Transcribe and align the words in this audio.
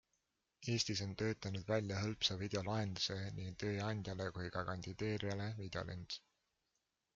Eestis 0.75 1.01
on 1.03 1.11
töötanud 1.21 1.67
välja 1.71 1.99
hõlpsa 2.05 2.37
videolahenduse 2.45 3.19
nii 3.37 3.53
tööandjale 3.65 4.29
kui 4.39 4.53
ka 4.59 4.67
kandideerijale 4.73 5.53
Videolind. 5.63 6.21